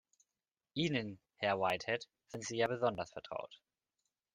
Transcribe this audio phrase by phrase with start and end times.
[0.73, 3.61] Ihnen, Herr Whitehead, sind sie ja besonders vertraut.